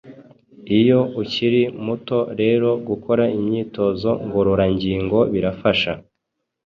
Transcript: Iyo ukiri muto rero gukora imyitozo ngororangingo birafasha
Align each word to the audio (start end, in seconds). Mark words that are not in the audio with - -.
Iyo 0.79 0.99
ukiri 1.21 1.61
muto 1.85 2.19
rero 2.41 2.69
gukora 2.87 3.23
imyitozo 3.37 4.09
ngororangingo 4.25 5.17
birafasha 5.33 5.91